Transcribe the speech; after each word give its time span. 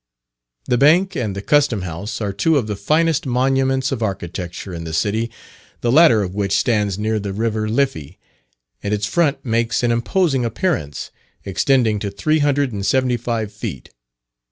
The 0.65 0.79
Bank 0.79 1.15
and 1.15 1.35
the 1.35 1.43
Custom 1.43 1.83
House 1.83 2.21
are 2.21 2.33
two 2.33 2.57
of 2.57 2.65
the 2.65 2.75
finest 2.75 3.27
monuments 3.27 3.91
of 3.91 4.01
architecture 4.01 4.73
in 4.73 4.83
the 4.83 4.93
city; 4.93 5.29
the 5.81 5.91
latter 5.91 6.23
of 6.23 6.33
which 6.33 6.53
stands 6.57 6.97
near 6.97 7.19
the 7.19 7.33
river 7.33 7.69
Liffey, 7.69 8.17
and 8.81 8.95
its 8.95 9.05
front 9.05 9.45
makes 9.45 9.83
an 9.83 9.91
imposing 9.91 10.43
appearance, 10.43 11.11
extending 11.45 11.99
to 11.99 12.09
three 12.09 12.39
hundred 12.39 12.71
and 12.71 12.83
seventy 12.83 13.15
five 13.15 13.53
feet. 13.53 13.91